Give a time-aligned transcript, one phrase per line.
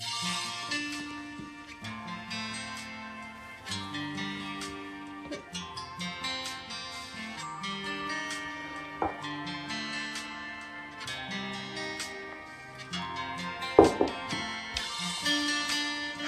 [0.00, 0.04] は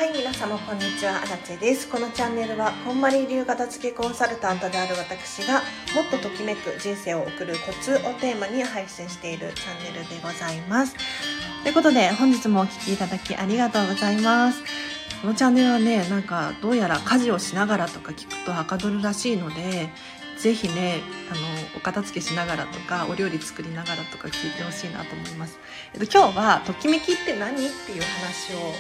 [0.05, 1.23] い皆様こんにちは。
[1.23, 1.89] アラチェです。
[1.89, 5.61] このチャンネルはこんまり流片付けコンサルタントである私が
[5.95, 10.97] もっとときめく人生を送るコツをテーマに配信しているチャンネルでございます。
[11.63, 14.63] ということで本日もお聴きいただきありがとうございます。
[15.21, 19.91] このチャンネルはねなんかどうやら家事をしながらとか聞くとはかどるらしいので
[20.39, 21.01] ぜひね
[21.31, 21.41] あの
[21.77, 25.59] お片付けしながらとかお料理作りながらとか聞いてほしいなと思います、
[25.93, 28.73] えっと、今日は「ときめきって何?」っていう話を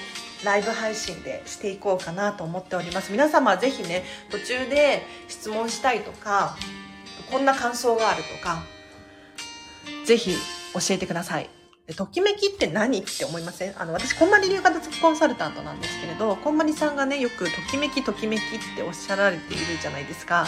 [0.42, 3.12] ライブ配信でしていこうかなと思っております。
[3.12, 6.56] 皆様ぜひね途中で質問したいとか
[7.30, 8.62] こんな感想があるとか
[10.06, 10.34] ぜひ
[10.72, 11.59] 教えてください。
[11.90, 13.74] でときめきって何って思いません？
[13.76, 18.42] あの私こんまり流片付きコンサルタントなんですけれどこんまりさんがねよくときめきときめきっ
[18.76, 20.46] ておっしゃられているじゃないですか。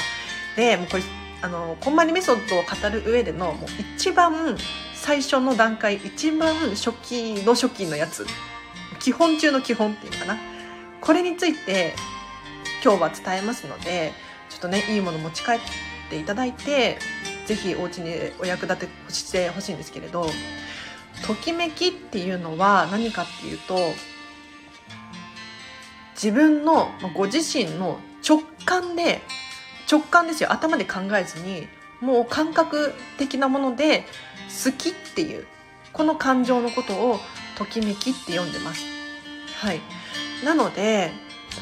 [0.55, 1.03] でもうこれ
[1.43, 4.57] あのこんまりメソッドを語る上でのもう一番
[4.95, 8.25] 最初の段階一番初期の初期のやつ。
[9.01, 10.39] 基本中の基本っていうのかな。
[11.01, 11.95] これについて
[12.85, 14.13] 今日は伝えますので
[14.49, 15.59] ちょっとねいいもの持ち帰っ
[16.09, 16.99] ていただいて
[17.47, 20.27] 是非お家にお役立てしてほしいんですけれど
[21.27, 23.77] ときめきっていうのは何かっていうと
[26.15, 29.21] 自分のご自身の直感で
[29.91, 30.53] 直感ですよ。
[30.53, 31.67] 頭で考えずに
[32.01, 34.05] もう感覚的なもので
[34.65, 35.47] 好きっていう
[35.93, 37.19] この感情のことを
[37.57, 38.85] ときめきって読んでます。
[39.61, 39.81] はい、
[40.45, 41.13] なので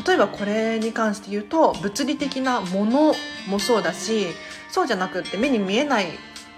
[0.07, 3.15] 例えばこれに関して言うと物理的なもの
[3.49, 4.29] もそうだし
[4.71, 6.07] そうじゃなくって目に見えない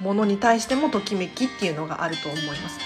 [0.02, 2.78] ものに対してもときめきっていうのがあると思います。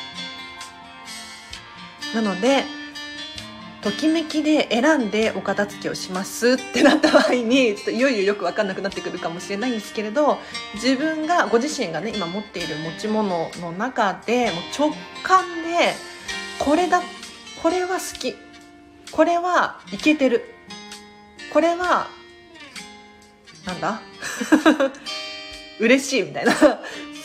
[2.15, 2.65] なので
[3.83, 10.39] ときめきで選んでお片付けをしますってなった場合にちょっといよいよよく分かんなくなってくるかもしれないんですけれど
[10.75, 15.95] 自分がご自身がね今持っている持ち物の中でもう直感で
[16.59, 17.01] これだ
[17.63, 18.35] これは好き
[19.13, 20.43] これはいけてる
[21.53, 22.09] これは
[23.67, 24.01] なんだ？
[25.79, 26.53] 嬉しいみたいな。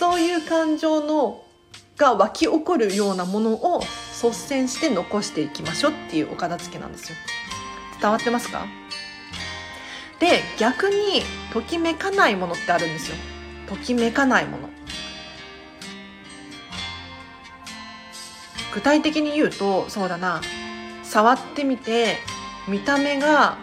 [0.02, 1.44] そういう感情の
[1.96, 7.18] が湧き起こるようなものを率先して残していきましょうっていうお片付けなんですよ。
[8.02, 8.66] 伝わってますか？
[10.20, 11.22] で逆に
[11.54, 13.18] ときめかないものってあるんですよ。
[13.68, 14.70] ときめかないもの。
[18.74, 20.42] 具体的に言うとそうだな。
[21.04, 22.18] 触ってみて
[22.68, 23.60] 見た目が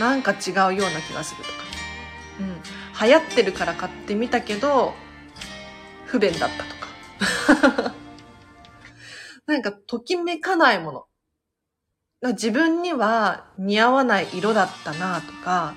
[0.00, 1.56] なんか違うような気がするとか、
[2.40, 2.62] うん、
[3.08, 4.94] 流行ってるから買ってみたけど
[6.06, 7.94] 不便だったとか。
[9.46, 11.06] なんかときめかないもの。
[12.32, 15.74] 自分には似合わない色だったなとか。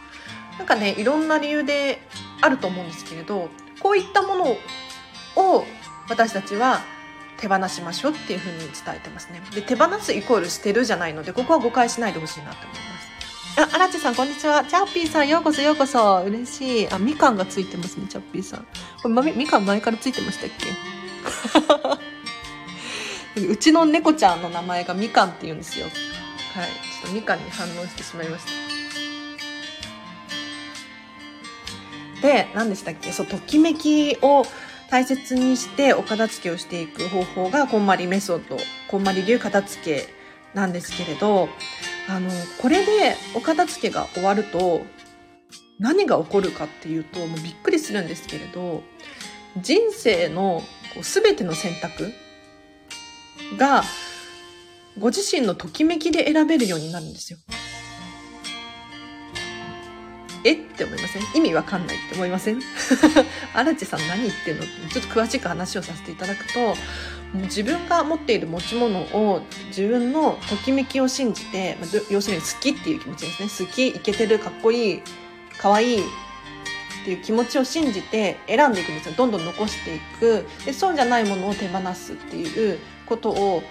[0.59, 2.01] なんかねいろんな理由で
[2.41, 3.49] あると思うんですけれど
[3.81, 4.45] こういったもの
[5.37, 5.63] を
[6.09, 6.81] 私たちは
[7.37, 9.41] 手放しましょうっていうふうに伝えてますね。
[9.55, 12.98] で手放すイコール捨てるじゃないのでここは誤解しないでほしいなと思います。
[13.57, 14.63] あ、荒地さん、こんにちは。
[14.63, 16.23] チャッピーさん、ようこそようこそ。
[16.25, 16.89] 嬉しい。
[16.93, 18.65] あ、みかんがついてますね、チャッピーさん。
[19.01, 20.49] これ、ま、みかん前からついてましたっ
[23.35, 23.41] け？
[23.47, 25.85] うちの猫ちゃんの名前がみかんって言うんですよ。
[25.85, 25.93] はい。
[25.93, 28.45] ちょっとみかんに反応してしまいまし
[32.21, 32.27] た。
[32.27, 33.11] で、何でしたっけ？
[33.11, 34.45] そう、ときめきを
[34.89, 40.09] 大切にしてお片付けをしていく方法がこんまりメソッドこんまり流片付け
[40.55, 41.47] なんですけれど
[42.09, 44.81] あのこれでお片付けが終わると
[45.79, 48.81] 何が起こるかっていうともうびっくりするんですけれど
[49.61, 50.63] 人生の
[50.95, 52.11] こう全ての選択
[53.57, 53.83] が
[54.97, 57.39] ご自身のときめきで選べるようになるんですよ。
[60.43, 60.53] え？
[60.53, 61.23] って思いません？
[61.35, 62.59] 意味わかんないって思いません？
[63.53, 64.63] 荒地さん何言ってんの？
[64.63, 66.75] ちょっと詳しく話をさせていただくとも
[67.35, 73.67] う自分が持っている持ち物を自分のときめきを信じてま要するに好きっていう気持ちですね。
[73.67, 75.01] 好きイケてるかっこいい
[75.57, 76.03] かわいいっ
[77.05, 79.15] ていう気持ちを信じて選んでいくんですよ。
[79.15, 80.45] どんどん残していく。
[80.65, 83.63] でそうじゃないものを手放すっていうことを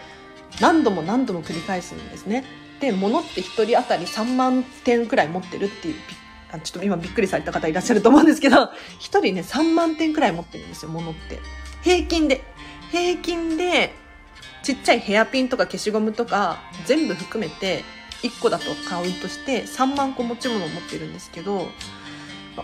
[0.61, 2.45] 何度も何度も繰り返すんですね。
[2.81, 5.95] で物って1人当たり3万点くらい持ってるっていう
[6.51, 11.39] あちょっと今びっくりされた方いらっしゃると思うんですけど、 一人ね、3万点くらい持ってるんですよ、物って。
[11.83, 12.43] 平均で。
[12.91, 13.95] 平均で、
[14.63, 17.85] ちっちゃいヘアピンとか消しゴムとか、全部含めて、
[18.23, 21.69] 1個だとカウントして3万個持ち物を持ってるんですけど、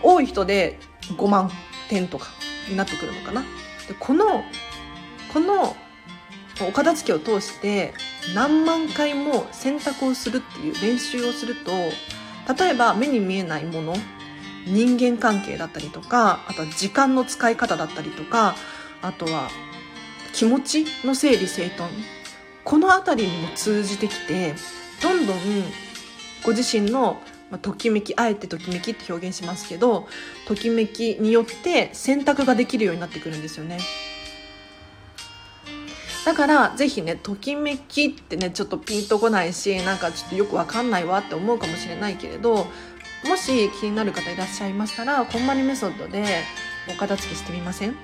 [0.03, 1.49] 多い人で5万
[1.89, 2.27] 点とか
[2.67, 3.41] になってくるのかな。
[3.87, 4.43] でこの、
[5.31, 5.75] この
[6.67, 7.93] お片付けを通して
[8.33, 11.71] 何万回も選択をするっていう練習をすると
[12.57, 13.95] 例えば目に見えないもの
[14.67, 18.55] 人間関係だったりとかあとは時間の使い方だったりとか
[19.01, 19.49] あとは
[20.33, 21.91] 気持ちの整理整頓
[22.63, 24.55] この辺りにも通じてきて
[25.01, 25.37] どんどん
[26.43, 27.21] ご自身の
[27.61, 30.07] ときめきあえてときめきって表現しますけど
[30.47, 33.77] ときめきによって選択ができるようになってくるんですよね。
[36.25, 42.67] だからぜひねときめきってねちょっとピンとこないしなんかちょっとよくわかんないわって思うかもしれないけれど
[43.25, 46.25] もし気になる方いらっしゃいましたらこんまりメソッドで
[46.89, 47.95] お片付けしてみません？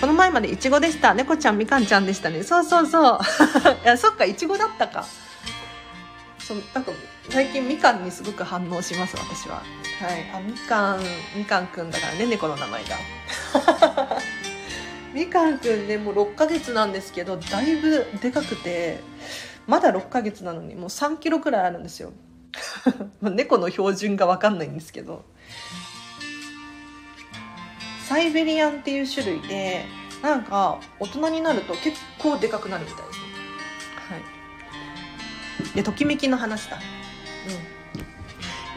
[0.00, 1.14] この前までいちごでした。
[1.14, 2.42] 猫ちゃんみかんちゃんでしたね。
[2.42, 3.18] そうそうそう。
[3.84, 5.06] いやそっかいちごだったか。
[6.38, 6.92] そうなんか
[7.30, 9.56] 最近みかんにすごく反応します私は。
[9.56, 10.30] はい。
[10.34, 11.00] あみかん
[11.34, 12.96] みかんくんだからね猫の名前が。
[15.16, 19.00] みかんくんねもう6ヶ月なんですけどだいぶでかくて
[19.66, 22.12] まだ6ヶ月なのにもう3キロくらいあるんですよ。
[23.22, 25.24] 猫の標準が分かんないんですけど。
[28.06, 29.86] サイベリアンっていう種類で
[30.22, 33.18] なんか大人になると結構でかくなるみたいです。
[35.58, 35.76] はい。
[35.76, 36.78] でときめきの話だ。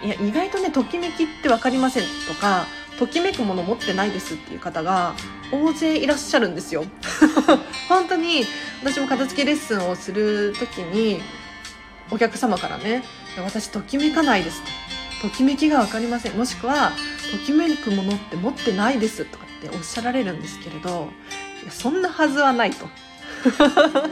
[0.01, 0.07] うん。
[0.07, 2.65] いや意外とねときめきって分かりませんとか
[2.97, 5.13] ときめくもの持ってないですっていう方が
[5.51, 6.85] 大勢いらっしゃるんですよ。
[7.89, 8.45] 本当に
[8.81, 11.21] 私も片付けレッスンをする時に
[12.11, 13.03] お客様からね
[13.37, 14.61] 私ときめかないです。
[15.21, 16.33] ときめきが分かりません。
[16.33, 16.91] もしくは
[17.31, 19.25] ときめくものって持ってないです。
[19.25, 21.11] とかっておっしゃられるんですけれど
[21.63, 22.87] いやそんなはずはないと。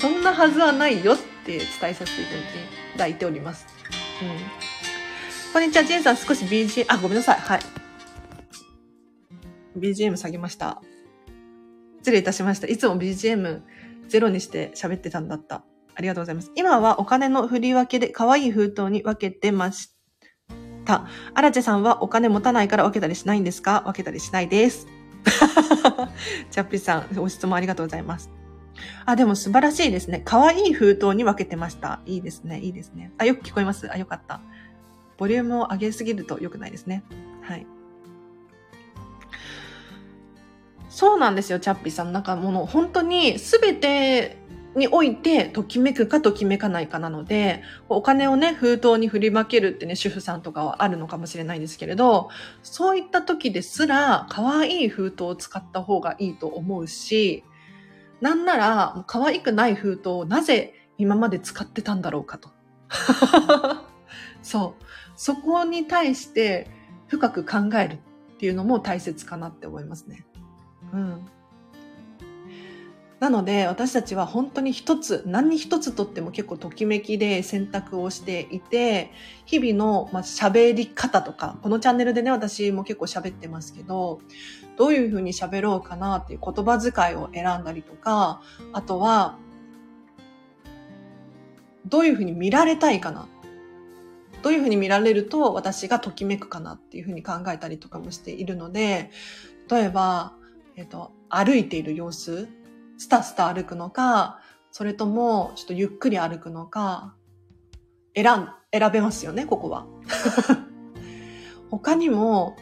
[0.00, 2.24] そんなはずはないよって伝えさせてい
[2.94, 3.66] ただいております、
[4.20, 4.28] うん、
[5.52, 5.84] こんにちは。
[5.84, 7.40] ジェンさん少し BG あごめんなさい。
[7.40, 7.81] はい。
[9.76, 10.80] BGM 下げました。
[11.98, 12.66] 失礼いたしました。
[12.66, 13.62] いつも BGM
[14.08, 15.64] ゼロにして喋ってたんだった。
[15.94, 16.50] ありがとうございます。
[16.54, 19.90] 今はお金の振り分けで可愛い封筒に分けてまし
[20.84, 21.06] た。
[21.34, 23.82] アラチェさんはお金持たないから分けたりしないんですか？
[23.86, 24.86] 分けたりしないです。
[26.50, 28.30] チャッピーさん、ご質問ありがとうございます。
[29.04, 30.22] あ、でも素晴らしいですね。
[30.24, 32.00] 可愛い封筒に分けてました。
[32.06, 32.58] いいですね。
[32.60, 33.12] いいですね。
[33.18, 34.40] あ、よく聞こえますあ、よかった。
[35.18, 37.04] ボリュームを上げすぎると良くないですね。
[37.42, 37.66] はい。
[40.92, 42.12] そうなんですよ、チャッピーさん。
[42.12, 44.36] なんかもの、本当に全て
[44.76, 52.28] において、ときめくかときめかないかなので、お金をね、封筒に振りまけるってね、主婦さんとかはあるのかもしれないですけれど、
[52.62, 57.42] そういった時ですら、可愛い封筒を使った方がいいと思うし、
[58.20, 62.50] なんなら、可愛くない封筒をなぜ今まで使ってたんだろうかと。
[64.42, 64.84] そう。
[65.16, 66.68] そこに対して
[67.06, 70.26] 深く考えるっていうのも大切かなって思いますね。
[70.92, 71.28] うん。
[73.22, 79.12] なので私たちは本当に一つ何一つとっても結構ときめきで選択をしていて
[79.44, 84.20] 日々のまあ喋り方とかこのチャンネルでね私も結構喋ってますけど
[84.76, 88.42] どういうふうに喋ろうかなっていう言葉遣いを選んだりとか
[88.72, 89.38] あとは
[91.86, 93.28] どういうふうに見られたいかな
[94.42, 99.12] どういうふうに見られると私がときめくかなっていうふうに考えたりとかもしているので
[99.70, 100.32] 例えば
[100.76, 102.48] えっ、と、歩いている様子、
[102.98, 104.40] スタスタ歩くのか、
[104.70, 107.14] それとも、ちょっとゆっくり歩くのか、
[108.14, 109.86] 選ん、選べますよね、ここは。
[111.70, 112.56] 他にも、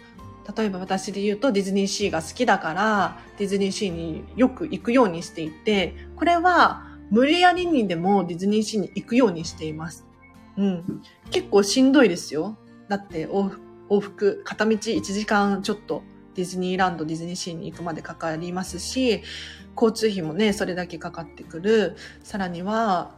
[0.56, 10.06] 例えば私で言うとディズニーシーが好きだから、ディズニーシーによく行くようにしていて、これは無理やりにでもディズニーシーに行くようにしています。
[10.56, 11.02] うん。
[11.30, 12.56] 結構しんどいですよ。
[12.88, 16.02] だって往復、片道1時間ちょっと
[16.40, 19.22] ディズニーランド、ディズニーシーに行くまでかかりますし、
[19.76, 21.96] 交通費もね、それだけかかってくる。
[22.22, 23.14] さらには、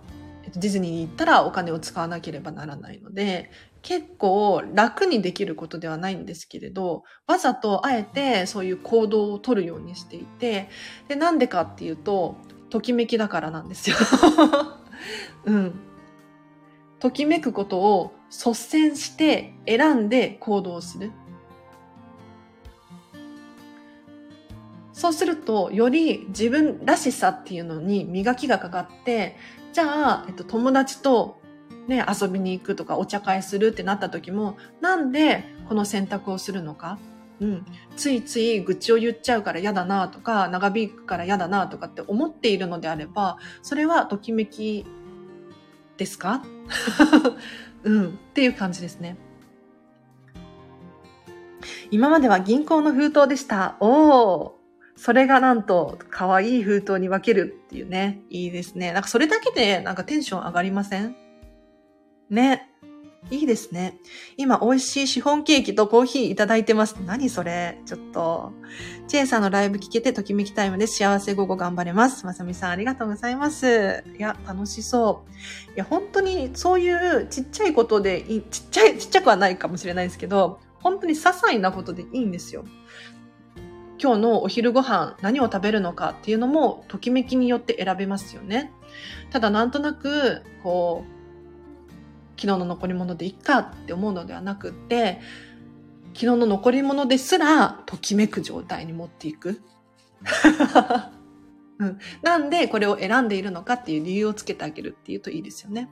[0.54, 3.52] ディズニーに行ったらお金を使わなければならないので、
[3.82, 10.68] 結構楽にできることではないんですけれど、わざとあえてそういう行動を取るようにしていて、
[11.06, 12.38] で、なんでかっていうと、
[12.70, 13.96] ときめきだからなんですよ。
[15.46, 15.74] うん。
[16.98, 21.12] ときめくことを率先して選んで行動する。
[25.02, 29.36] そうすると、より自分らしさっていうのに磨きがかかって、
[29.72, 29.84] じゃ
[30.20, 31.40] あ、えっと、友達と
[31.88, 37.00] ね、遊びに行くとかお茶会するってなった時も、なんでこの選択をするのか？
[37.40, 37.66] うん。
[37.96, 44.86] ついつい愚痴を言っちゃうから嫌だなとか、長引くから嫌だなとかって思っているのであれば、それはときめき
[45.96, 46.44] ですか？
[47.82, 48.06] うん。
[48.06, 49.16] っていう感じですね。
[51.90, 53.76] 今までは銀行の封筒でした。
[53.80, 54.61] おー。
[54.96, 58.20] それがなんと、可愛い封筒に分けるっていうね。
[58.30, 58.92] いいですね。
[58.92, 61.16] なんかそれだけで、なんかテンション上がりません？
[62.30, 62.68] ね。
[63.30, 63.98] いいですね。
[64.36, 66.96] 今、美味しいシフォンケーキとコーヒーいただいてます。
[67.06, 67.80] 何それ？
[67.86, 68.52] ちょっと。
[69.06, 72.26] チェイさんのライブ聞けてときめきタイムで幸せ午後頑張れます。
[72.26, 74.02] まさみさんありがとうございます。
[74.18, 75.72] いや、楽しそう。
[75.74, 82.64] いや、本当にそういうちっちゃいことでいい、ちっちゃい、ちっちゃくはないかもしれないですけど、本当に些細なことでいいんですよ。
[84.02, 88.72] 今日のお昼ご飯何を食べるのかっていうのもときめきによって選べますよね。
[89.30, 91.90] ただなんとなく、こう、
[92.40, 95.20] 昨日の残り物でいっかって思うのではなくって、
[96.14, 99.62] 昨日の残り物ですらときめく状態に持っていく。
[101.78, 105.88] うん、 なんでこれを選んでいるのかっていう理由をつけてあげるっていうといいですよね。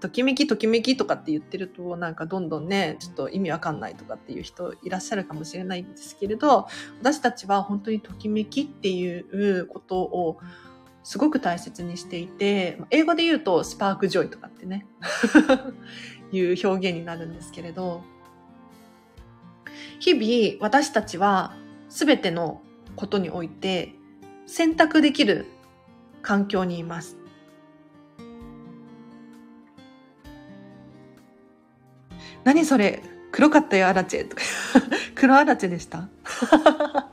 [0.00, 6.66] ときめきときめきとかって言ってるとなんかどんどんね、ちょっと意味わかんないとかっていう人いらっしゃるかもしれないんですけれど、
[7.00, 10.38] 私たちは本当にときめきっていうことを
[11.02, 14.86] すごく大切にしていて、英語で言うとスパークジョイとかってね、
[16.32, 18.02] いう表現になるんですけれど、
[20.00, 21.54] 日々私たちは
[21.88, 22.60] 全ての
[22.96, 23.94] ことにおいて
[24.46, 25.46] 選択できる
[26.22, 27.15] 環境にいます。
[32.46, 33.02] 何それ？
[33.32, 34.28] 黒かったよ、アラチェ。
[34.28, 34.42] と か
[35.16, 36.08] 黒アラチェでした？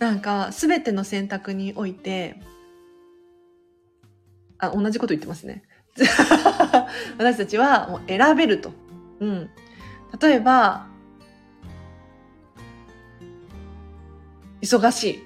[0.00, 2.40] なんか、すべての選択において、
[4.58, 5.62] あ、同じこと言ってますね。
[7.16, 8.72] 私たちはもう選べると。
[9.20, 9.48] うん。
[10.20, 10.88] 例えば、
[14.60, 15.22] 忙しい。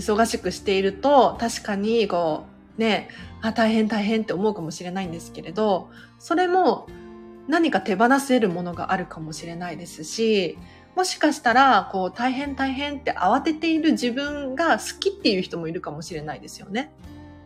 [0.00, 3.08] 忙しくしていると、確かに、こう、ね、
[3.40, 6.88] あ、大変大変って思うかもしれないんですけれど、それも
[7.48, 10.58] 何か手放せるものがあるかもしれないですし、
[10.94, 16.92] もしかしたら、こう、大変大変って慌てている自分が好きっていう人もいるかもしれないですよね。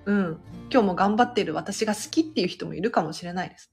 [0.05, 0.41] うん。
[0.71, 3.73] 今日も頑張っている私が好きっていう人もいるかもしれないです。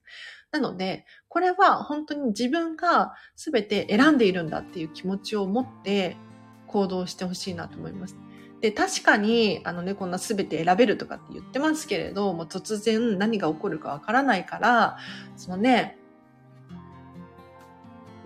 [0.52, 6.16] なので、これは本当に自分が全て選んでいるんだっていう気持ちを持って
[6.68, 8.16] 行動してほしいなと思います。
[8.64, 14.96] で、確かに、あのね、こんな全て選べるとかって言ってますけれど、もう突然何が起こるかわからないから、
[15.36, 15.98] そのね、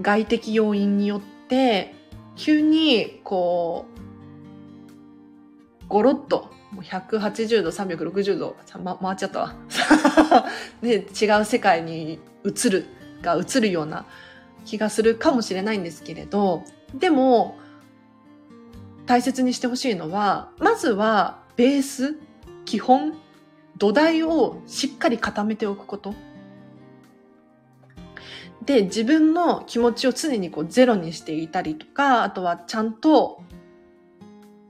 [0.00, 1.92] 外的要因によって、
[2.37, 3.87] 急に、こ
[5.83, 9.57] う、ゴロッと、もう180度、360度、ま、回っちゃったわ。
[10.83, 12.87] で、 違う世界に移る、
[13.23, 14.07] が移るような
[14.64, 16.62] 気がするかもしれないんですけれど、
[16.95, 17.59] でも、
[19.09, 22.19] 大切にしてほしいのは、まずは、ベース、
[22.67, 23.15] 基本、
[23.79, 26.15] 土台をしっかり固めておくこと。
[28.67, 33.41] で、自分の気持ちを常にこうゼロにしていたりとか、あとはちゃんと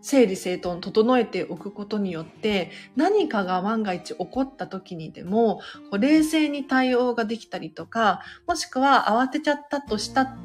[0.02, 5.60] 整理整頓整えておくことによって何かが万が一起こった時にでも
[5.98, 10.36] 冷静に対応ができたりとかもしくは慌てちゃったとした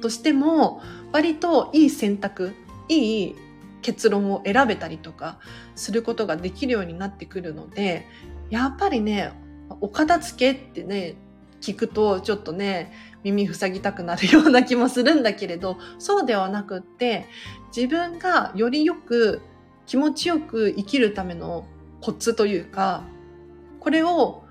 [0.00, 0.80] としても
[1.12, 2.54] 割といい選択
[2.94, 3.36] いい
[3.82, 5.38] 結論を選べたりとか
[5.74, 8.06] することができるようになってくるので
[8.50, 9.32] やっぱりね
[9.80, 11.16] お片付けってね
[11.60, 12.92] 聞くとちょっとね、
[13.22, 17.26] 耳塞ぎたくなるような気もするんだけれど、そうではなくって、
[17.74, 19.42] 自分がよりよく
[19.86, 21.66] 気持ちよく生きるための
[22.00, 23.04] コツというか、
[23.78, 24.44] これを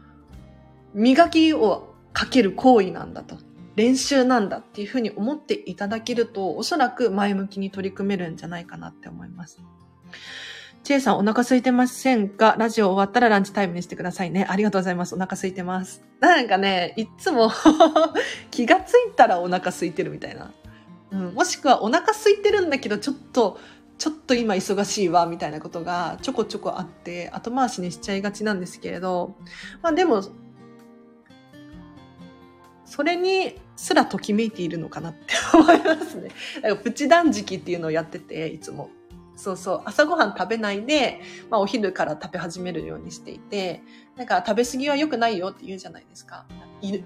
[0.93, 3.38] 磨きをかける行為なんだと。
[3.79, 9.62] 練習なんだっていうふうに思っていただけると、おそらく前向きに取り組めるんじゃないかなって思います。
[10.83, 12.57] チェイさんお腹空いてませんか？
[12.59, 14.45] ラジオ終わったらランチタイムにしてくださいね。
[14.50, 15.15] ありがとうございます。
[15.15, 16.03] お腹空いてます。
[16.19, 17.50] なんかね、いつも
[18.51, 20.51] 気がついたらお腹空いてるみたいな。
[21.12, 23.59] うん、もしくはお腹空いてるんだけど、ちょっと、
[23.98, 29.38] ちょっと今忙しいわ、みたいなことがちょこちょこあって、後回しにしちゃいがちなんですけれど、
[29.81, 30.21] まあでも、
[32.86, 36.31] それにすらときめいているのかなって 思いますね。
[36.62, 38.89] だかプチ断食っていうのをやってて、いつも。
[39.38, 43.81] そうそう、朝ごはん食べないで、まあお昼から食べ始めるようにしていて、
[44.17, 46.45] なんか食べ過ぎは良くないよって言うじゃないですか。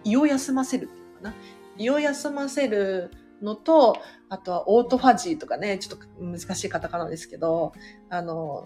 [0.04, 1.36] 胃を休ませるっていうのかな。
[1.78, 3.12] 胃を休ませる
[3.44, 3.98] のと、
[4.30, 7.74] あとはオートファジーとかね、ちょっと難しいカタカナですけど、
[8.10, 8.66] あの、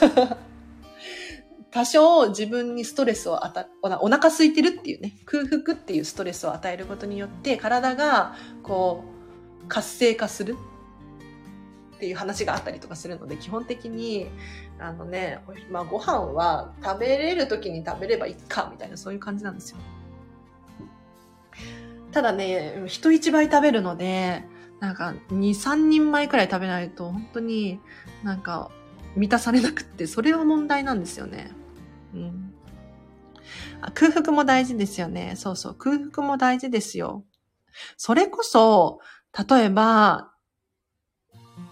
[1.72, 3.66] 多少自分にストレスを与え、
[4.00, 9.04] お腹空いてるっていうね、空腹っていうストレスを与えることによって、体が、こ
[9.64, 10.56] う、活性化する。
[11.96, 14.28] っていう話があったりとかするので、基本的に、
[14.78, 15.38] あのね、
[15.70, 19.78] まあご飯は食べれる時に食べればいいか、みたいなそういう感じなんですよ。
[22.10, 24.44] ただね、人一倍食べるので、
[24.80, 27.80] なんか2、3人前くらい食べないと本当に
[28.24, 28.70] なんか
[29.14, 31.52] 満たされなくって、それは問題なんですよね。
[32.14, 32.54] うん。
[33.94, 35.34] 空腹も大事ですよね。
[35.36, 35.74] そうそう。
[35.74, 37.24] 空腹も大事ですよ。
[37.96, 39.00] それこそ、
[39.48, 40.32] 例えば、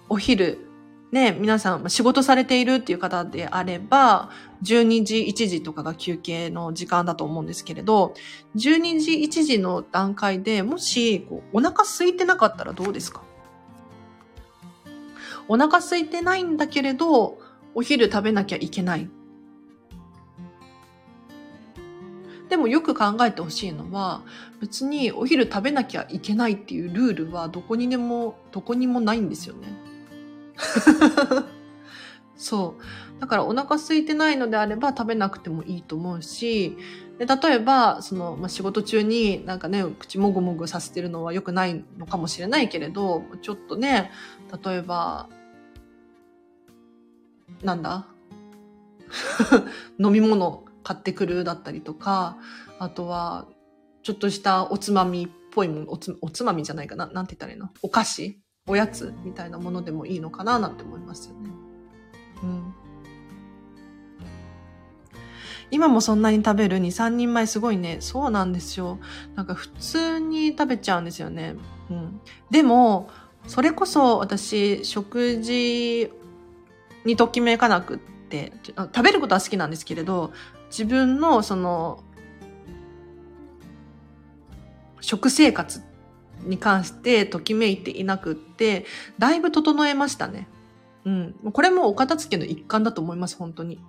[0.08, 0.66] お昼、
[1.12, 4.30] ね、皆さん仕事されているっていう方であれば、
[4.62, 8.14] 12時、1時とかが休憩の時間だと思うんですけれど、
[8.56, 13.22] 12時、1時の段階でもしこうお腹空いてなかったらどうですか？
[15.48, 17.40] お腹空いてないんだけれど、
[17.74, 19.10] お昼食べなきゃいけない。
[22.50, 24.22] でもよく考えてほしいのは、
[24.60, 29.68] 別にお昼食べなきゃいけないっていうルールはどこにでも、どこにもないんですよね。
[32.36, 33.20] そう。
[33.20, 36.76] だからお腹空いてないのであれば食べなくてもいいと思うし、
[37.18, 44.10] で例えば、その、まあ、仕事中になんかね、口もぐもぐさせてるのは良くないのかもしれないけれど、ちょっとね、
[44.64, 45.28] 例えば、
[47.62, 48.06] なんだ？
[50.00, 52.36] 飲み物買ってくるだったりとか、
[52.80, 53.46] あとは、
[54.02, 57.68] ちょっとしたおつまみっぽいもの、おつおつまみじゃないかな、なんて言ったらいいの？
[57.80, 58.40] お菓子？
[58.66, 61.50] おやつみたいなものでもいいのかななんて思いますよね。
[62.42, 62.74] うん。
[65.70, 67.98] 今もそんなに食べる？2、3人前すごいね。
[68.00, 68.98] そうなんですよ。
[69.36, 71.54] なんか普通に食べちゃうんですよね。
[71.88, 72.20] うん。
[72.50, 73.10] でも、
[73.46, 76.10] それこそ私、食事
[77.04, 80.32] にときめかなくって、食べることは好きなんですけれど、
[80.70, 82.02] 自分のその、
[85.00, 85.82] 食生活
[86.44, 88.86] に関してときめいていなくって、
[89.18, 90.48] だいぶ整えましたね。
[91.04, 91.34] うん。
[91.52, 93.80] これもお片付けの一環だと思います、本当に。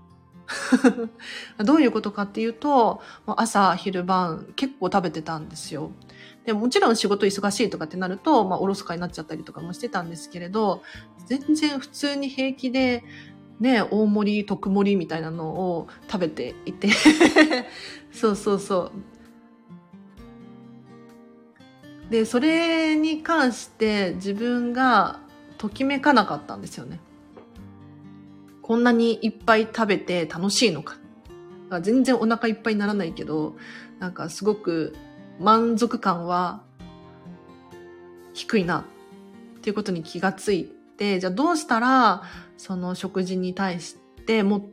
[1.63, 5.91] どういうことかっていうと、朝、昼晩結構食べてたんですよ。
[6.45, 10.81] でもちろん仕事忙しいとかってなると、まあ、おろそかになっちゃったりとかもしてたんですけれど、
[11.27, 13.03] 全然普通に平気で、
[13.61, 16.89] ね、大盛り、特盛りみたいなのを食べていて
[18.11, 18.91] そうそうそ
[22.09, 22.11] う。
[22.11, 25.19] で、それに関して自分が
[25.59, 26.99] ときめかなかったんですよね。
[28.63, 30.97] こんなにいっぱい食べて楽しいのか。
[31.81, 33.55] 全然お腹いっぱいにならないけど、
[33.99, 34.95] なんかすごく
[35.39, 36.63] 満足感は
[38.33, 38.83] 低いなっ
[39.61, 40.80] ていうことに気がついて、
[41.19, 42.23] じゃあどうしたら
[42.57, 44.63] その食事に対してもっ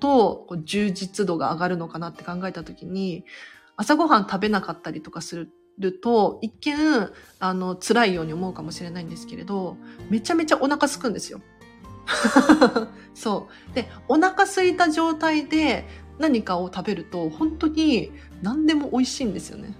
[0.00, 3.24] と充実度が上がるのかなって考えたときに、
[3.76, 6.76] 朝ごはん食べなかったりとかするると、一見、
[7.38, 9.76] あの、辛いように思うかもしれないんですけれど、
[10.08, 11.40] めちゃめちゃお腹すくんですよ。
[13.14, 13.74] そう。
[13.74, 15.86] で、お腹空いた状態で
[16.18, 18.12] 何かを食べると、本当に
[18.42, 19.74] 何でも美味しいんですよね。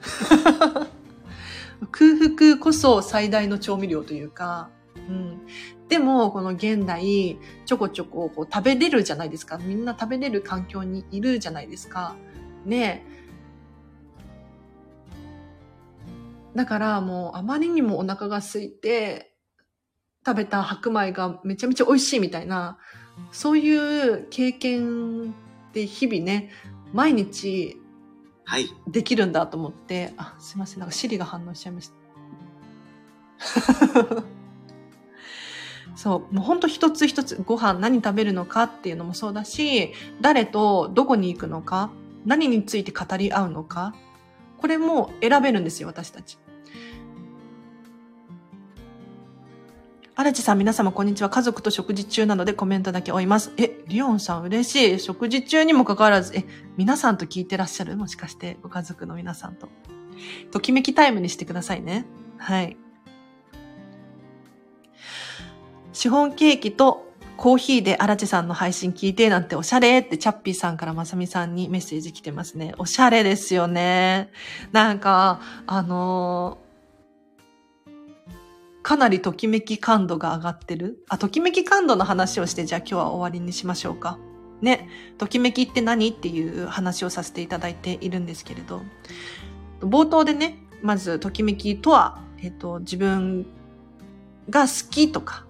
[1.92, 4.70] 空腹こそ最大の調味料というか、
[5.08, 5.46] うん。
[5.88, 9.58] でも、この現代、ちょこちょここう食べれるじゃないですか。
[9.58, 12.16] みんな食べれる環境にいるじゃないですか。
[12.64, 13.04] ね
[16.56, 19.34] だからもうあまりにもお腹が空いて、
[20.24, 22.78] 食べた白米がめちゃめちゃ美味しいみたいな、
[23.30, 25.34] そういう経験
[25.72, 26.50] で日々ね、
[26.92, 27.80] 毎日、
[28.44, 28.68] はい。
[28.88, 31.96] できるんだと思って、あ、すいません、なんかシリが反応しちゃいました。
[35.94, 41.90] そう、もうほんと一つ一つご飯何食べるのかっていうのもそうだし、誰とどこに行くのか、
[42.24, 43.94] 何について語り合うのか、
[44.58, 46.38] これも選べるんですよ、私たち。
[50.18, 51.28] 荒地さん、皆様、こんにちは。
[51.28, 53.52] 家族と食事中なのでコメントだけ追います。
[53.58, 54.98] え、リオンさん、嬉しい。
[54.98, 56.46] 食事中にもかかわらず、え、
[56.78, 57.98] 皆さんと聞いてらっしゃる？
[57.98, 59.68] もしかして、ご家族の皆さんと。
[60.52, 62.06] ときめきタイムにしてくださいね。
[62.38, 62.78] はい。
[65.96, 72.74] シフォンケーキとコーヒーで荒地さんの配信聞いてなんておしゃれってチャッピーさんからまさみさんにメッセージ来てますね。
[72.76, 74.28] おしゃれですよね。
[74.72, 77.92] なんか、あのー
[78.82, 81.02] かなりときめき感度が上がってる？
[81.08, 84.18] あ、ときめき感度の話をして、じゃあ今日は終わりにしましょうか。
[84.60, 86.10] ね、ときめきって何？
[86.10, 88.82] っていう話をさせていただいているんですけれど、
[89.80, 93.46] 冒頭でね、まずときめきとは、えっと、自分
[94.50, 95.45] が好きとか、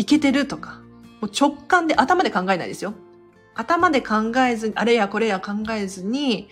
[0.00, 0.80] いけてるとか、
[1.20, 2.94] もう直感で頭で考えないですよ。
[3.54, 6.48] 頭で考えずに、あれやこれや考えずに、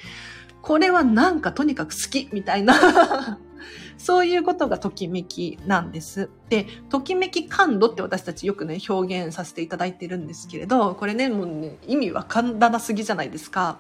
[0.61, 3.39] これはなんかとにかく好きみたいな
[3.97, 6.29] そういうことがときめきなんです。
[6.51, 13.79] で、ときめき感度って私たちよくね、表現させていただいてるんですけれど、これね、もうね、意味わかんなすぎじゃないですか。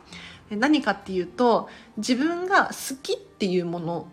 [0.48, 4.06] 何かっていうと、自分が好きっていうもの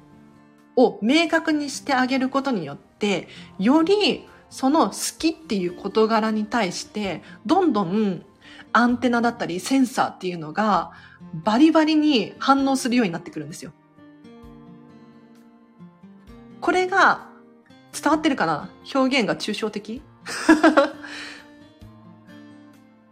[0.76, 8.24] を明確にしてあげることによって、よりその好きっていう事柄に対して、どんどん
[8.74, 10.92] アンテナだったりセンサーっていうのが
[11.44, 13.72] バリバリに反応するようになってくるんですよ。
[16.62, 17.30] これが
[17.94, 18.70] 伝わってるかな？
[18.94, 20.02] 表現が抽象的？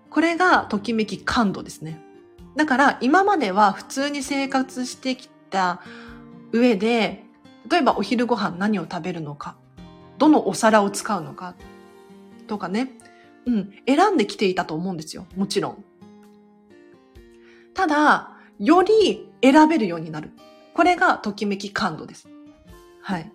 [0.09, 2.01] これがときめき感度ですね。
[2.55, 5.81] だから今までは普通に生活してきた
[6.51, 7.23] 上で、
[7.69, 9.55] 例えばお昼ご飯何を食べるのか、
[10.17, 11.55] どのお皿を使うのか
[12.47, 12.91] とかね、
[13.45, 15.25] うん、選んできていたと思うんですよ。
[15.35, 15.83] もちろん。
[17.73, 20.31] ただ、より選べるようになる。
[20.73, 22.27] これがときめき感度です。
[23.01, 23.31] はい。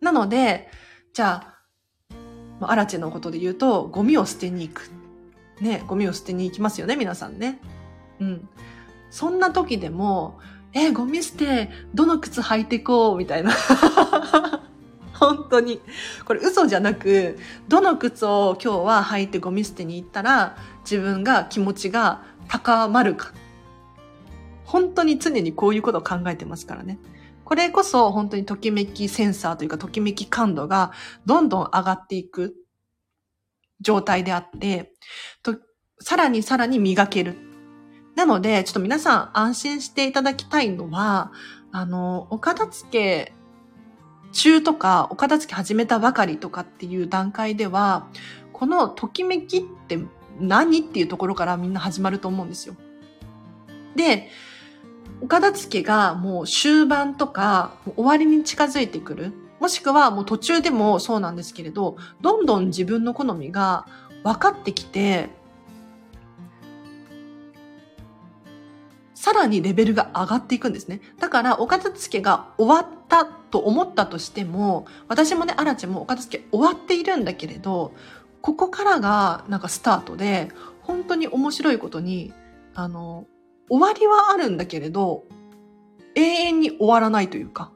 [0.00, 0.68] なので、
[1.12, 1.54] じゃ
[2.60, 4.90] あ、アラチェのことで言うと、ゴミを捨てに行く。
[5.60, 7.60] ね、ゴミを捨てに行きますよね、皆さんね。
[8.20, 8.48] うん。
[9.10, 10.38] そんな時でも、
[10.72, 13.50] え、ゴミ捨て、どの靴履いてこうみたいな。
[15.18, 15.80] 本当に。
[16.24, 23.32] これ嘘じゃなく、どの靴を今日は履いてゴミ捨てに行ったら、自分が気持ちが高まるか。
[24.64, 26.98] 本当に常にこういうことを考えてますからね。
[27.44, 30.90] これこそ本当にときめきセンサーというかときめき感度が
[31.26, 32.56] どんどん上がっていく
[33.80, 34.92] 状態であって、
[35.42, 35.56] と
[36.00, 37.36] さらにさらに磨ける。
[38.16, 41.32] なので、ちょっと皆さん安心していただきたいのは、
[41.70, 43.35] あの、お片付け
[44.32, 48.06] 中とか、お片付け始めたばかりとかっていう段階では、
[48.52, 49.98] このときめきって
[50.40, 52.74] 何っていうところからみんな始まると思うんですよ。
[53.94, 54.30] で、
[55.20, 59.32] お片付けがもう終盤とか終わりに近づいてくる。
[59.60, 63.86] もしくはもう途中でもそうなんですけれど、どんどん自分の好みが
[64.22, 65.30] 分かってきて、
[69.26, 71.00] さらにレベルが上がっていくんですね。
[71.18, 77.92] だから、お片付けが終わったと思ったとしても、私もね、アラチもお片付け終わっているんだけれど、
[78.40, 82.32] ここからがなんかスタートで、本当に面白いことに、
[82.76, 83.26] あの、
[83.68, 85.24] 終わりはあるんだけれど、
[86.14, 87.72] 永遠に終わらないというか、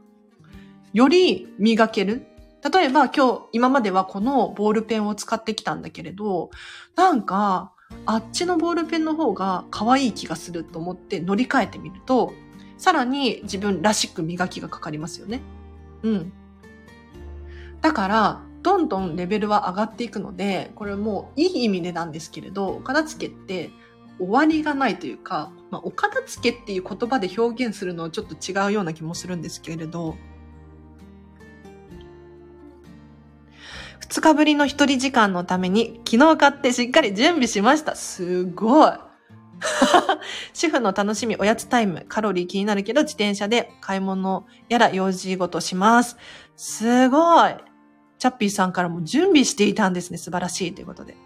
[0.93, 2.29] より磨ける。
[2.73, 6.51] 例えば今日、今まではこのボールペンを使ってきたんだけれど、
[6.95, 7.73] なんか、
[8.07, 12.33] あっちのボールペンの方が可愛い気がすると思って乗り換えてみると、
[12.79, 15.41] さらに自分らしく磨きがかかりますよね。
[16.03, 16.33] うん。
[17.81, 23.71] だから、どんどんレベルは上がっていくので、これもういい意味でなんですけれど、お片付けって
[24.19, 30.17] 終わりがないというか、まあ、お片付けっていう言葉で表現するのはちょっと違うような気もするんですけれど、
[34.01, 37.95] 2日ぶりの一人時間のために昨日買ってしっかり準備しました。
[37.95, 38.93] すごい。
[40.55, 46.17] 主婦の楽しみ、おやつタイム、カロリー気になるけど自転車で買い物やら用事ごとします。
[46.57, 47.55] すごい。
[48.19, 50.19] チャッピーさんからも準備していたんですね。
[50.19, 51.13] 素晴らしいということで。
[51.13, 51.17] い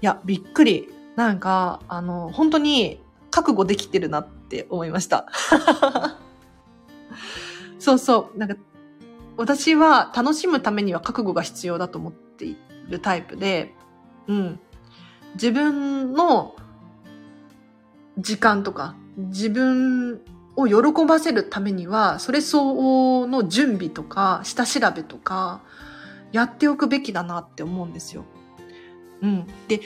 [0.00, 0.88] や、びっくり。
[1.16, 5.26] なんか、あの、本当に覚悟できてるなって思いました。
[7.78, 8.38] そうそう。
[8.38, 8.56] なんか
[9.36, 12.56] 私は楽しむためには覚悟が必要だと思ってい
[12.88, 13.74] るタイプで、
[14.28, 14.60] うん。
[15.34, 16.54] 自分の
[18.18, 20.20] 時間とか、自分
[20.56, 25.62] を喜ばせるためには、それ相応の準備とか、下調べとか、
[26.32, 28.24] やっておくべきだなって思うんですよ。
[29.22, 29.46] うん。
[29.68, 29.80] で、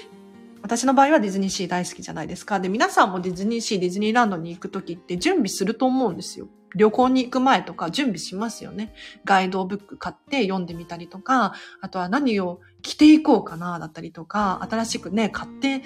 [0.62, 2.60] 私の場合はディズニーシー大好きじゃないですか。
[2.60, 6.48] で、皆さんもディズニーシー、ディズニーランドに行くときって準備すると思うんですよ。
[6.74, 8.94] 旅行に行く前とか準備しますよね。
[9.24, 15.82] ガイドブック買って読んでみたりとか、あとは何を着ていこうかなだったりとか、新しくね、買って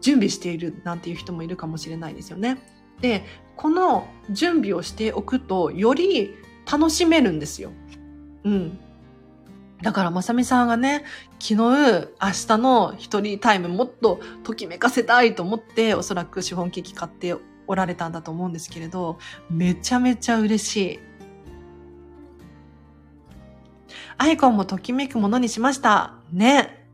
[0.00, 2.58] 準備しているなんていう人もいるかもしれないですよね。
[3.00, 3.24] で、
[3.56, 6.34] この準備をしておくと、より
[6.70, 7.72] 楽しめるんですよ。
[8.44, 8.78] うん。
[9.82, 11.04] だから、まさみさんがね、
[11.38, 17.34] 昨日、明日の一人タイムもっとときめかせたいと思って、おそらくシフォンケーキ買って
[17.66, 19.18] おられたんだと思うんですけれど、
[19.50, 21.00] めちゃめちゃ嬉しい。
[24.16, 26.14] アイコンもときめくものにしました。
[26.32, 26.86] ね。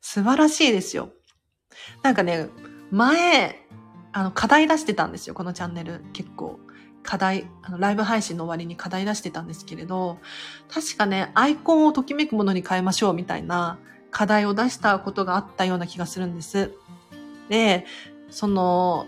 [0.00, 1.10] 素晴らしいですよ。
[2.02, 2.48] なんかね、
[2.90, 3.66] 前、
[4.12, 6.04] あの、課題出してたんですよ、このチャンネル。
[6.12, 6.60] 結構。
[7.02, 10.18] 課題、あの、ライブ配信の終わりに課題出してたんですけれど、
[10.68, 13.78] 確かね、アイコンをときめくものに変えましょうみたいな
[14.10, 16.72] 課題を出したことがあったような気がするんです。
[17.48, 17.86] で、
[18.30, 19.06] その、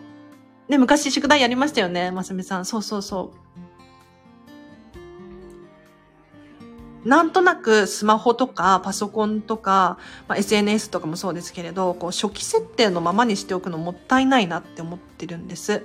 [0.68, 2.64] ね、昔宿題やりましたよね、ますみさん。
[2.64, 3.46] そうそうそう。
[7.08, 9.96] なんとなくスマホとかパソコンとか、
[10.26, 15.84] まあ、SNS とかもそうですけれど、こう初期設定のままにしておくのもったいないなって思ってるんです。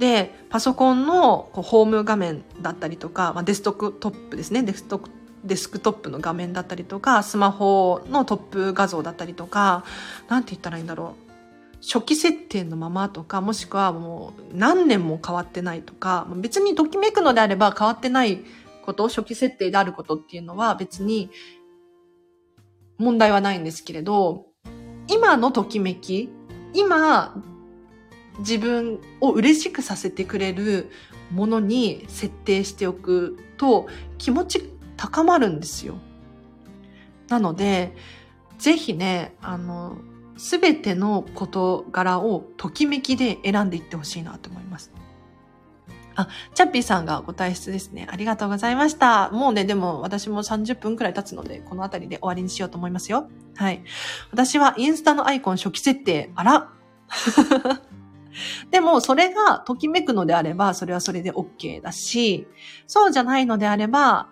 [0.00, 4.64] で、パソコンのこうホーム画面だったりとか、まあ、デスクトップですね。
[4.64, 5.08] デスク
[5.46, 9.84] デスクトップの画面だったりとか、スマホのトップ画像だったりとか、
[10.28, 11.26] なんて言ったらいいんだろう。
[11.82, 18.44] 初期設定のままとか、もしくはもう何年も変わってないとか、別にときめくのであれば変わってない
[18.84, 21.30] こと、初期設定であることっていうのは別に
[22.98, 24.46] 問題はないんですけれど、
[25.08, 26.30] 今のときめき、
[26.74, 27.40] 今
[28.38, 30.90] 自分を嬉しくさせてくれる
[31.30, 33.86] ものに設定しておくと
[34.18, 35.96] 気持ち高まるんですよ。
[37.28, 37.94] なので、
[38.58, 39.98] ぜひね、あの、
[40.36, 44.92] すべての事柄をときめきで選んでいってほしいなと思います。
[46.14, 48.06] あ、チャッピーさんがご退出ですね。
[48.10, 49.30] ありがとうございました。
[49.30, 53.28] もうね、でも私も30分くらい経つので、この辺りで終わりにしようと思いますよ。
[53.56, 53.84] はい。
[54.30, 56.72] 私はインスタのアイコン初期設定、あら
[58.70, 62.46] でも、それがときめくのであれば、それはそれで OK だし、
[62.86, 64.28] そうじゃないのであれば、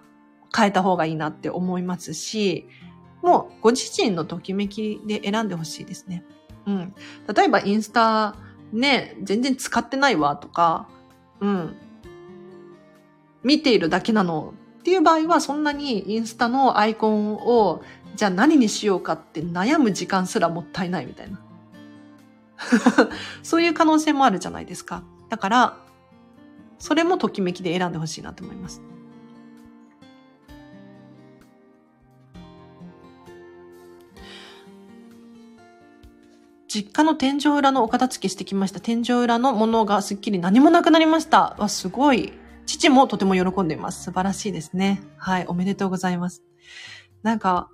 [0.54, 2.68] 変えた方がいいなって思いますし、
[3.22, 6.24] もうご自身のときめきで選んでほしいですね。
[6.66, 6.94] うん。
[7.34, 8.36] 例えばインスタ
[8.72, 10.88] ね、全然使ってないわとか、
[11.40, 11.76] うん。
[13.42, 17.82] 見ているだけなのっていう場合はそんなにインスタのアイコンを
[18.16, 21.40] じゃあ何にしようかって悩む時間すらもったいないみたいな。
[23.42, 25.02] そういう可能性もあるじゃないですか。
[25.28, 25.76] だから、
[26.78, 28.82] それもときめきで選んでほしいなと思います。
[36.74, 38.80] 実家の天井裏のお片付けしてきました。
[38.80, 41.54] 天井裏のものがすっきり何もなくなりました。
[41.56, 42.32] わ、すごい。
[42.66, 44.02] 父もとても喜んでいます。
[44.02, 45.00] 素晴らしいですね。
[45.16, 46.42] はい、おめでとうございます。
[47.22, 47.68] なんか、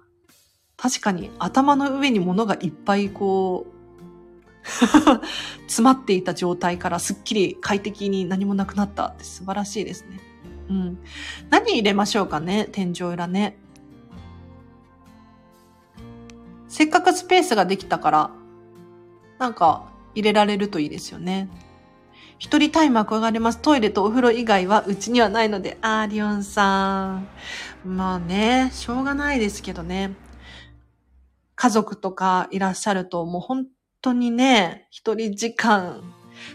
[0.77, 4.69] 確かに頭の上に物がいっぱいこう、
[5.67, 10.21] 詰まっていた状態からすっきり快適に何もなくなったって素晴らしいですね。
[10.69, 10.99] うん。
[11.49, 13.57] 何入れましょうかね、天井裏ね。
[16.69, 18.31] せっかくスペースができたから、
[19.41, 21.49] なんか入れられるといいですよね。
[22.39, 23.59] 一人タイム憧れます。
[23.59, 27.29] トイレとお風呂以外はうちにはないので、あーリオンさん。
[27.85, 30.15] まあね、しょうがないですけどね。
[31.55, 33.67] 家族とかいらっしゃると、もう本
[34.03, 36.03] 当にね、一人時間。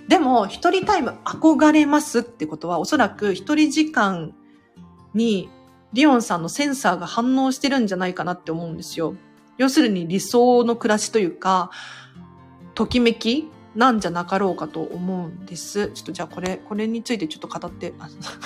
[0.08, 4.36] でも、一人タイム憧れますってことは、おそらく一人時間
[5.16, 5.50] に
[5.94, 9.16] リオンさんのセンサーが反応してるんじゃないかなって思うんですよ。
[9.58, 11.72] 要するに理想の暮らしというか、
[12.76, 15.88] ときめきなんじゃなかろうかと思うんです。
[15.92, 17.94] ちょっとじゃあこれ、これについてちょっと語って、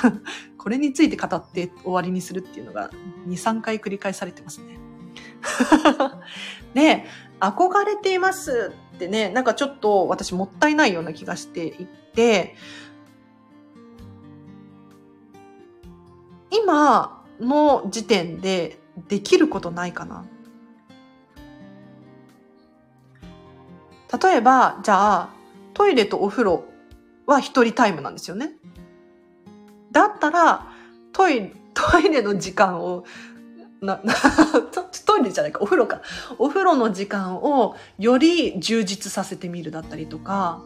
[0.58, 2.90] これについて語って終わりにするっていうのが
[3.28, 4.80] 2、3回繰り返されてますね。
[6.74, 7.06] で、
[7.40, 12.56] 憧れていますってね、なんかちょっと私もったいないような気がしていて、
[16.52, 20.26] 今の時点でできることないかな。
[24.22, 25.30] 例えば、じゃあ、
[25.74, 26.66] トイレとお風呂
[27.26, 28.54] は一人タイムなんですよね。
[29.92, 30.68] だったら、
[31.14, 33.06] トイレ、トイレの時間を
[33.82, 34.14] な、な
[35.06, 36.02] トイレじゃないか、お風呂か。
[36.38, 40.62] お風呂の時間をより充実させてみるだったりとか、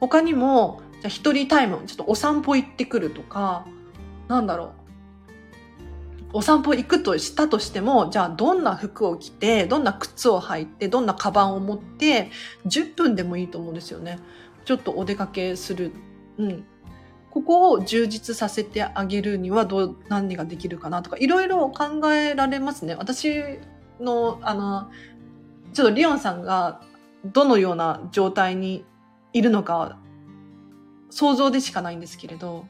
[0.00, 3.66] 他にも、じゃ一人タイム、ちょっとお散歩行ってくるとか、
[4.28, 4.81] なんだろう。
[6.32, 12.30] お散歩行くとしたとしても、じゃあどんな服を着て、どんな靴を履いて、どんなカバンを持って、
[12.66, 14.18] 10分でもいいと思うんですよね。
[14.64, 15.92] ちょっとお出かけする。
[16.38, 16.64] うん。
[17.30, 22.94] ここを充実させてあげるにはどう、何ができるかなとか、いろいろ考えられますね。
[22.94, 23.58] 私
[24.00, 24.90] の、あの、
[25.72, 26.82] ちょっとリオンさんが
[27.24, 28.84] どのような状態に
[29.32, 29.98] いるのか、
[31.10, 32.66] 想像でしかないんですけれど、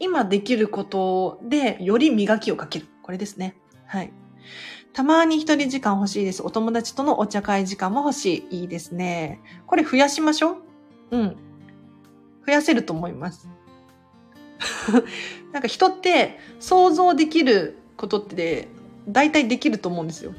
[0.00, 2.86] 今できることでより磨きをかける。
[3.02, 3.56] これですね。
[3.86, 4.12] はい。
[4.92, 6.42] たまに一人時間欲しいです。
[6.42, 8.60] お友達とのお茶会時間も欲しい。
[8.60, 9.40] いいですね。
[9.66, 10.58] これ増やしましょ
[11.10, 11.16] う。
[11.16, 11.36] うん。
[12.46, 13.48] 増やせると思います。
[15.52, 18.68] なんか人って想像できることって
[19.08, 20.32] 大体できると思うんですよ。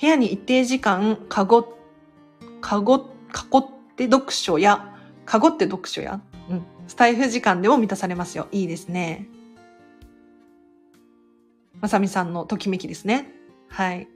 [0.00, 1.76] 部屋に一定時間、かご、
[2.60, 3.00] かご、
[3.32, 8.46] かごって読書や、かごって読書や、うん、スタイフ時間でも満たされますよ。
[8.52, 9.28] いいですね。
[11.80, 13.32] まさみさんのときめきですね。
[13.68, 14.08] はい。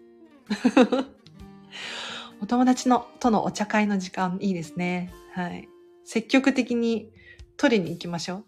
[2.40, 5.12] お友達のとのお茶会の時間いいですね。
[5.32, 5.68] はい。
[6.04, 7.10] 積極的に
[7.56, 8.44] 取りに行きましょう。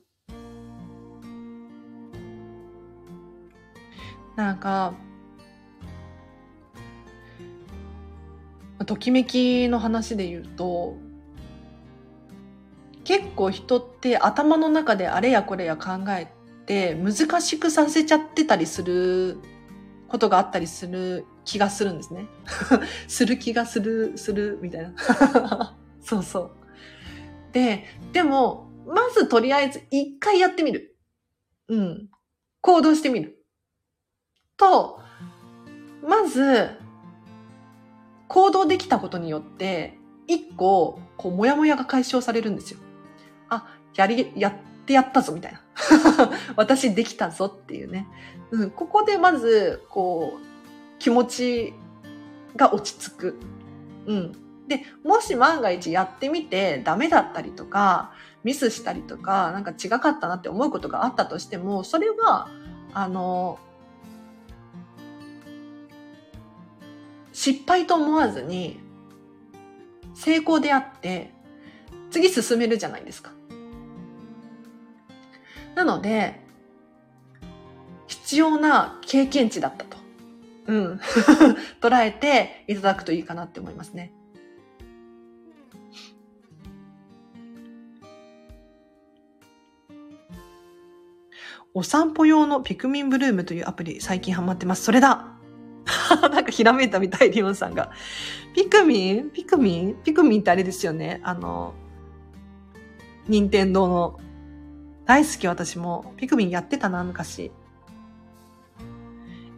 [4.36, 4.94] なんか、
[8.84, 10.96] ときめきの話で言うと、
[13.04, 16.32] 結構人って頭の中であれやこれや考え
[16.66, 19.38] て難しくさせちゃってたりする
[20.08, 22.26] ことがあったりする気がするんですね。
[23.06, 24.94] する気がする、する、みたいな。
[26.00, 26.50] そうそう。
[27.52, 30.96] で、でも、まずとりあえず一回やってみる。
[31.68, 32.08] うん。
[32.60, 33.44] 行動してみる。
[34.56, 35.00] と、
[36.02, 36.70] まず、
[38.28, 42.80] 行動できたことによって、一個、こう、もやもやが解消されるんですよ。
[43.48, 44.54] あ、やり、やっ
[44.86, 45.60] てやったぞ、みたいな。
[46.56, 48.06] 私できたぞっていうね。
[48.50, 51.74] うん、ここでまず、こう、気持ち
[52.56, 53.40] が落ち着く。
[54.06, 54.32] うん。
[54.68, 58.12] で、もし万が一やってみてダメだったりとか、
[58.44, 62.48] ミスしたりとか、なんか違かったなって思うことがあったとしても、それは、
[62.92, 63.58] あの、
[67.44, 68.80] 失敗と思わずに、
[70.14, 71.30] 成功であって、
[72.10, 73.32] 次進めるじゃないですか。
[75.74, 76.40] なので、
[78.06, 79.98] 必要な経験値だったと。
[80.68, 81.00] うん。
[81.82, 84.14] 捉えていただくといいかなって思いますね。
[91.74, 94.84] お散歩用のピクミンブルームというアプリ最近ハマってます。
[94.84, 95.33] それだ
[96.28, 97.90] なんかひらめいたみたい、リオンさんが。
[98.54, 99.30] ピクミン？
[99.30, 99.94] ピクミン？
[100.02, 101.20] ピクミンってあれですよね。
[101.22, 101.74] あの、
[103.28, 104.20] 任天堂の。
[105.06, 106.14] 大好き私も。
[106.16, 107.52] ピクミンやってたな、昔。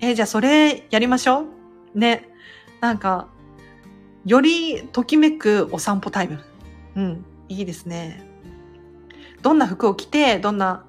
[0.00, 1.44] え、じゃあそれやりましょ
[1.94, 2.28] うね。
[2.80, 3.28] なんか、
[4.24, 6.40] よりときめくお散歩タイム。
[6.96, 8.28] うん、いいですね。
[9.42, 10.84] どんな服を着て、どんな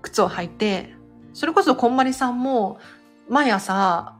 [0.00, 0.94] 靴を履いて、
[1.34, 2.78] それこそこんまりさんも、
[3.28, 4.16] 毎朝、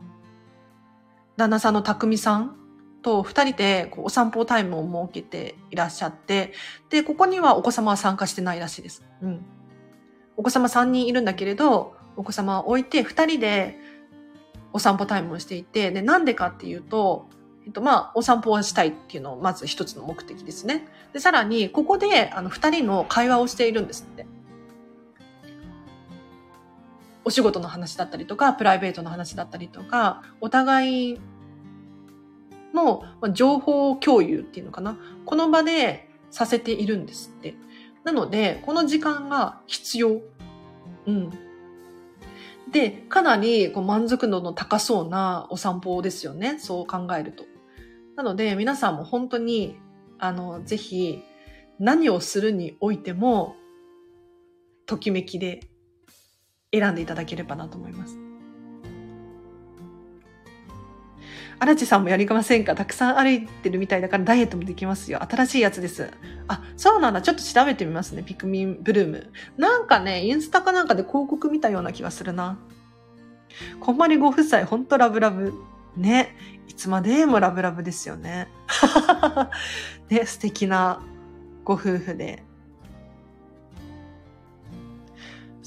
[1.40, 2.56] 旦那さんの匠さん
[3.02, 6.52] と二人でこうお散歩タイムを設けていらっしゃって、
[6.90, 9.04] で、ここにはお子様は参加してないらしいです。
[9.22, 9.44] うん。
[10.36, 13.78] お子様三人いるんだけれど、お子様を置いて二人で
[14.72, 17.28] お散歩タイムをしていて、で、なんでかっていうと、
[17.66, 20.88] えっと、まあ、お散歩をしたいっていうのをまず一つの目的ですね。
[21.12, 24.26] で、さらに、ここで、あの、二人の会話をしているんですって。
[27.30, 31.20] お仕事の話だったりとか、プライベートの話だったりとか、お互い
[32.74, 34.98] の情報共有っていうのかな。
[35.26, 37.54] この場でさせているんですって。
[38.02, 40.22] なので、この時間が必要。
[41.06, 41.30] うん。
[42.72, 46.58] で、かなりこう満足度の高そうなお散歩ですよね。
[46.58, 47.44] そう考えると。
[48.16, 49.76] なので、皆さんも本当に、
[50.18, 51.22] あの、ぜひ、
[51.78, 53.54] 何をするにおいても、
[54.86, 55.69] ときめきで
[56.72, 58.16] 選んでいただければなと思います。
[61.62, 62.74] 荒地さんもやりませんか？
[62.74, 65.22] たくさん歩いてるみたいだからダイエットもできますよ。
[65.22, 66.10] 新しいやつです。
[66.48, 67.20] あ、そうなんだ。
[67.20, 68.22] ちょっと調べてみますね。
[68.22, 69.32] ピクミンブルーム。
[69.58, 72.58] なんかね、インスタかなんかで広告見たような気がするな。
[73.78, 75.52] こんまりご夫妻、ほんとラブラブ。
[75.96, 76.34] ね。
[76.66, 78.48] いつまでもラブラブですよね。
[80.08, 81.02] ね、素敵な
[81.64, 82.42] ご夫婦で。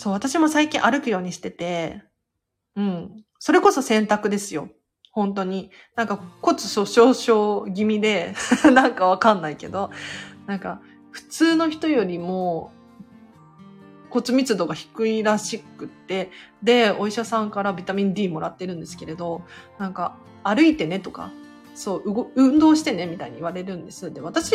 [0.03, 2.01] そう、私も最近歩くようにしてて、
[2.75, 3.23] うん。
[3.39, 4.67] それこそ選択ですよ。
[5.13, 5.71] 本当に。
[5.95, 8.35] なんか骨粗鬆症気味で
[8.73, 9.91] なんかわかんないけど、
[10.45, 12.73] なんか普通の人よりも
[14.09, 19.43] 骨密度が低いらしくって、で、お医者さんからビタミン D もらってるんですけれど、
[19.79, 21.31] なんか歩いてねとか、
[21.75, 24.13] そう、運動してねみたいに言われるんです。
[24.13, 24.53] で、私、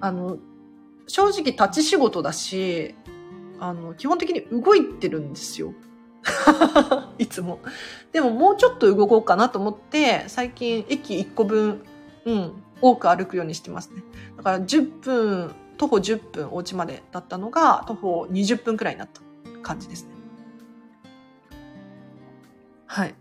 [0.00, 0.38] あの、
[1.06, 2.96] 正直立ち仕事だし、
[3.60, 5.74] あの、基本的に動いてるんですよ。
[7.18, 7.60] いつも。
[8.12, 11.82] でももうちょっと動こうかなと思って、最近駅1個分、
[12.24, 14.02] うん、多く歩くようにしてますね。
[14.36, 19.20] だから10分、徒歩10分お家までだったのが、徒歩20分くらいになった
[19.62, 20.10] 感じですね。
[22.86, 23.14] はい。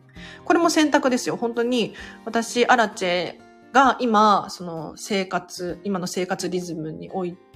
[0.46, 1.36] これも選択ですよ。
[1.36, 1.94] 本当に、
[2.26, 3.36] 私、アラチェ
[3.74, 7.47] が今、その生活、今の生活リズムにおい、て、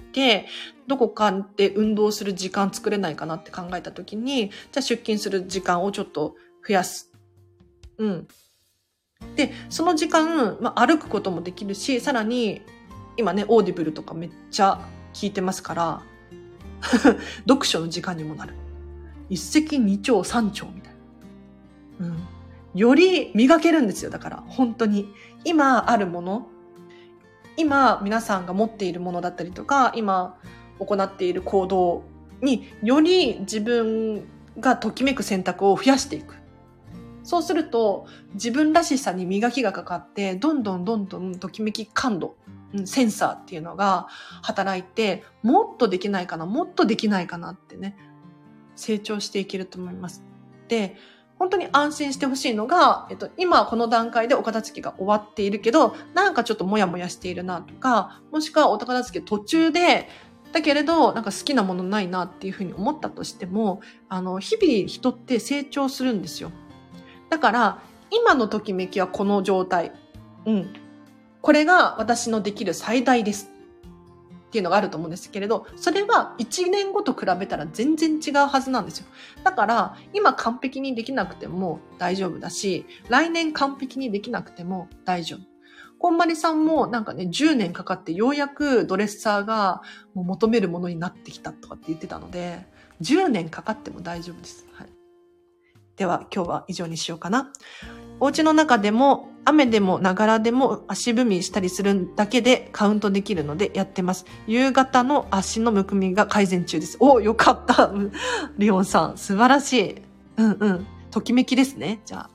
[0.86, 6.36] どこかで運動する時間作れないかなって考えた時に、じゃあ出勤する時間をちょっと
[6.66, 7.12] 増やす。
[7.98, 8.28] うん。
[9.36, 12.62] で、その時間、まあ、歩くこともできるし、さらに、
[13.16, 14.80] 今ね、オーディブルとかめっちゃ
[15.14, 16.02] 聞いてますから、
[17.46, 18.54] 読書の時間にもなる。
[19.28, 20.94] 一石二鳥三鳥みたい
[22.00, 22.06] な。
[22.08, 22.18] うん。
[22.74, 24.10] より磨けるんですよ。
[24.10, 25.08] だから、本当に。
[25.44, 26.48] 今あるもの、
[27.56, 30.38] 今皆さんが持っているものだったりとか、今
[30.78, 32.04] 行っている行動
[32.40, 34.26] により自分
[34.58, 36.36] がときめく選択を増やしていく。
[37.24, 42.36] そうすると、自分らしさに磨きがかかって、どんどんどんどんときめき感度、
[42.84, 44.08] センサーっていうのが
[44.42, 47.96] 働いて、もっとできないかな、もっとできないかなってね、
[48.74, 50.24] 成長していけると思います。
[50.66, 50.96] で、
[51.42, 60.08] 本当に安心してほしいのが、えっと、今この段階でお片付けが終わっているけど、なんかちょっとモヤモヤしているなとか、もしくはお片付け途中で、
[60.52, 66.52] だけれど、なんか好きなものないなっていうふうに思ったとしても、あの、日々人って成長するんですよ。
[67.28, 67.82] だから、
[68.12, 69.90] 今のときめきはこの状態。
[70.46, 70.72] うん。
[71.40, 73.51] これが私のできる最大です。
[74.52, 79.06] っていうのがあると思うんですけれど、それは1年後と比べたら全然違うはずなんですよ。
[79.42, 85.40] だから、今完璧にできなくても大丈夫だし、来年完璧にできなくても大丈夫。
[85.98, 89.80] こんまりさんもなんかね、10年かかってようやくドレッサーが
[90.12, 92.66] もう求めるものになってきたとかって言ってたので、
[93.00, 94.66] 10年かかっても大丈夫です。
[94.74, 94.91] はい。
[95.96, 97.52] では今日は以上にしようかな。
[98.20, 104.24] お家の中でも雨でもながらでも足踏みしたりするだけでカウントできるのでやってます。
[104.46, 106.96] 夕方の足のむくみが改善中です。
[107.00, 107.92] およかった。
[108.58, 110.02] リオンさん、素晴らしい。
[110.36, 110.86] うんうん。
[111.10, 112.00] ときめきですね。
[112.06, 112.30] じゃあ。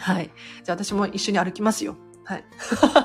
[0.00, 0.30] はい。
[0.62, 1.96] じゃあ私も一緒に歩きますよ。
[2.24, 2.44] はい。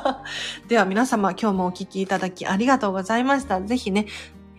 [0.67, 3.61] では皆様今日もお聞きいただきありがとうございました。
[3.61, 4.05] ぜひね、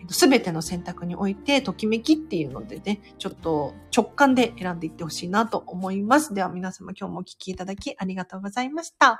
[0.09, 6.33] すべての選択において、ときめきっていうのでね、ちょっと直感で選んでいってほしいなと思います。
[6.33, 9.19] では皆様今日もお聴きいただきありがとうございました。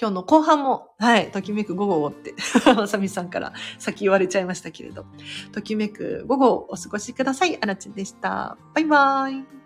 [0.00, 2.34] 今日の後半も、はい、ときめく午後をって、
[2.74, 5.06] まさみさんから先言われちゃいましたけれど、
[5.52, 7.56] ときめく午後をお過ごしください。
[7.60, 8.58] あらちでした。
[8.74, 9.63] バイバーイ。